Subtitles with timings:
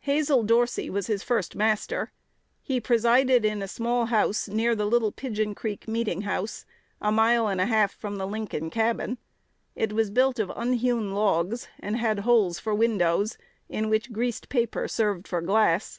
[0.00, 2.10] Hazel Dorsey was his first master.1
[2.60, 6.66] He presided in a small house near the Little Pigeon Creek meeting house,
[7.00, 9.16] a mile and a half from the Lincoln cabin.
[9.74, 13.38] It was built of unhewn logs, and had "holes for windows,"
[13.70, 15.98] in which "greased paper" served for glass.